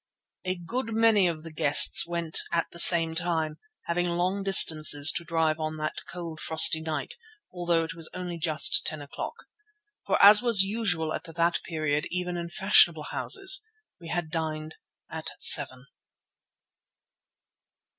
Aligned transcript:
A 0.45 0.55
good 0.55 0.95
many 0.95 1.27
of 1.27 1.43
the 1.43 1.51
guests 1.53 2.07
went 2.07 2.39
at 2.51 2.65
the 2.71 2.79
same 2.79 3.13
time, 3.13 3.59
having 3.85 4.07
long 4.07 4.41
distances 4.41 5.11
to 5.11 5.23
drive 5.23 5.59
on 5.59 5.77
that 5.77 6.05
cold 6.07 6.39
frosty 6.39 6.81
night, 6.81 7.13
although 7.53 7.83
it 7.83 7.93
was 7.93 8.09
only 8.11 8.39
just 8.39 8.83
ten 8.83 8.99
o'clock. 9.03 9.45
For 10.03 10.19
as 10.19 10.41
was 10.41 10.63
usual 10.63 11.13
at 11.13 11.25
that 11.25 11.59
period 11.63 12.07
even 12.09 12.35
in 12.35 12.49
fashionable 12.49 13.09
houses, 13.11 13.63
we 13.99 14.07
had 14.09 14.31
dined 14.31 14.73
at 15.07 15.27
seven. 15.37 15.85